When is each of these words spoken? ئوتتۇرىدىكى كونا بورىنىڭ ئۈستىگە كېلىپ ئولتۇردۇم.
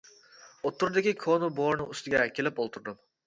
ئوتتۇرىدىكى 0.63 1.13
كونا 1.25 1.51
بورىنىڭ 1.61 1.93
ئۈستىگە 1.95 2.25
كېلىپ 2.39 2.63
ئولتۇردۇم. 2.65 2.99